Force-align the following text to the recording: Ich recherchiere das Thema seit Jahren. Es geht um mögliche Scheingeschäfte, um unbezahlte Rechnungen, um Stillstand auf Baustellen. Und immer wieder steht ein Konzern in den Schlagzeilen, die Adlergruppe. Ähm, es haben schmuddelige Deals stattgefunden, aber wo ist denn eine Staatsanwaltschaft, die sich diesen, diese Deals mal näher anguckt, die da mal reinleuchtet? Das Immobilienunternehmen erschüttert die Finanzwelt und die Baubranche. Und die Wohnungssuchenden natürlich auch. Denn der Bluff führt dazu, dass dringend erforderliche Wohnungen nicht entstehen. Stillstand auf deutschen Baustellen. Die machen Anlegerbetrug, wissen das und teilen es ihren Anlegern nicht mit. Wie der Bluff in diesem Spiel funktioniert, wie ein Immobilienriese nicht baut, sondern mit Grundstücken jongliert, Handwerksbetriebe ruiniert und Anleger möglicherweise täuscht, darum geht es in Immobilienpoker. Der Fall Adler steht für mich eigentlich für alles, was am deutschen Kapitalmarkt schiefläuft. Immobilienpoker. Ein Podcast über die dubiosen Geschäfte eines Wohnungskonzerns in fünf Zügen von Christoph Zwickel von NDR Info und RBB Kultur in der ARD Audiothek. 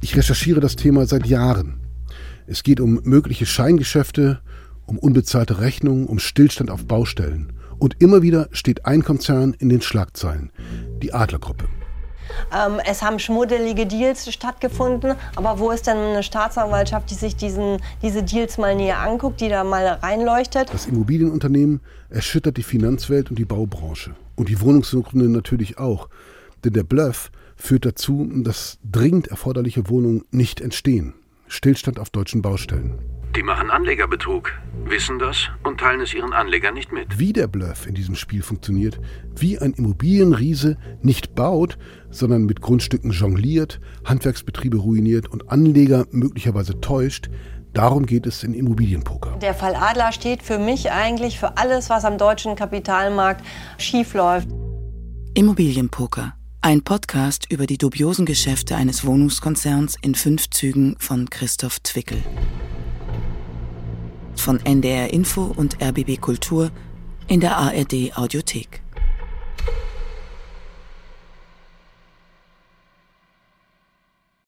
Ich 0.00 0.16
recherchiere 0.16 0.60
das 0.60 0.76
Thema 0.76 1.06
seit 1.06 1.26
Jahren. 1.26 1.80
Es 2.46 2.62
geht 2.62 2.80
um 2.80 3.00
mögliche 3.02 3.46
Scheingeschäfte, 3.46 4.40
um 4.86 4.98
unbezahlte 4.98 5.60
Rechnungen, 5.60 6.06
um 6.06 6.18
Stillstand 6.18 6.70
auf 6.70 6.86
Baustellen. 6.86 7.52
Und 7.78 8.00
immer 8.00 8.22
wieder 8.22 8.48
steht 8.52 8.86
ein 8.86 9.04
Konzern 9.04 9.54
in 9.58 9.68
den 9.68 9.82
Schlagzeilen, 9.82 10.50
die 11.02 11.12
Adlergruppe. 11.12 11.64
Ähm, 12.54 12.80
es 12.86 13.02
haben 13.02 13.18
schmuddelige 13.18 13.86
Deals 13.86 14.32
stattgefunden, 14.32 15.14
aber 15.34 15.58
wo 15.58 15.70
ist 15.70 15.86
denn 15.86 15.96
eine 15.96 16.22
Staatsanwaltschaft, 16.22 17.10
die 17.10 17.14
sich 17.14 17.36
diesen, 17.36 17.78
diese 18.02 18.22
Deals 18.22 18.58
mal 18.58 18.76
näher 18.76 19.00
anguckt, 19.00 19.40
die 19.40 19.48
da 19.48 19.64
mal 19.64 19.86
reinleuchtet? 19.86 20.72
Das 20.72 20.86
Immobilienunternehmen 20.86 21.80
erschüttert 22.10 22.56
die 22.56 22.62
Finanzwelt 22.62 23.30
und 23.30 23.38
die 23.38 23.44
Baubranche. 23.44 24.14
Und 24.36 24.48
die 24.48 24.60
Wohnungssuchenden 24.60 25.32
natürlich 25.32 25.78
auch. 25.78 26.08
Denn 26.64 26.72
der 26.72 26.84
Bluff 26.84 27.30
führt 27.56 27.84
dazu, 27.84 28.28
dass 28.42 28.78
dringend 28.84 29.28
erforderliche 29.28 29.88
Wohnungen 29.88 30.24
nicht 30.30 30.60
entstehen. 30.60 31.14
Stillstand 31.48 31.98
auf 31.98 32.10
deutschen 32.10 32.42
Baustellen. 32.42 32.98
Die 33.36 33.42
machen 33.42 33.70
Anlegerbetrug, 33.70 34.52
wissen 34.84 35.18
das 35.18 35.48
und 35.62 35.78
teilen 35.78 36.00
es 36.00 36.14
ihren 36.14 36.32
Anlegern 36.32 36.74
nicht 36.74 36.92
mit. 36.92 37.18
Wie 37.18 37.32
der 37.32 37.46
Bluff 37.46 37.86
in 37.86 37.94
diesem 37.94 38.14
Spiel 38.14 38.42
funktioniert, 38.42 38.98
wie 39.36 39.58
ein 39.58 39.74
Immobilienriese 39.74 40.78
nicht 41.02 41.34
baut, 41.34 41.78
sondern 42.10 42.46
mit 42.46 42.60
Grundstücken 42.62 43.10
jongliert, 43.10 43.80
Handwerksbetriebe 44.04 44.78
ruiniert 44.78 45.28
und 45.28 45.50
Anleger 45.50 46.06
möglicherweise 46.10 46.80
täuscht, 46.80 47.28
darum 47.74 48.06
geht 48.06 48.26
es 48.26 48.42
in 48.42 48.54
Immobilienpoker. 48.54 49.36
Der 49.42 49.54
Fall 49.54 49.76
Adler 49.76 50.12
steht 50.12 50.42
für 50.42 50.58
mich 50.58 50.90
eigentlich 50.90 51.38
für 51.38 51.58
alles, 51.58 51.90
was 51.90 52.04
am 52.04 52.16
deutschen 52.16 52.56
Kapitalmarkt 52.56 53.44
schiefläuft. 53.76 54.48
Immobilienpoker. 55.34 56.37
Ein 56.68 56.82
Podcast 56.82 57.50
über 57.50 57.66
die 57.66 57.78
dubiosen 57.78 58.26
Geschäfte 58.26 58.76
eines 58.76 59.06
Wohnungskonzerns 59.06 59.96
in 60.02 60.14
fünf 60.14 60.50
Zügen 60.50 60.96
von 60.98 61.30
Christoph 61.30 61.82
Zwickel 61.82 62.22
von 64.36 64.60
NDR 64.66 65.10
Info 65.10 65.44
und 65.44 65.82
RBB 65.82 66.20
Kultur 66.20 66.70
in 67.26 67.40
der 67.40 67.56
ARD 67.56 68.14
Audiothek. 68.18 68.82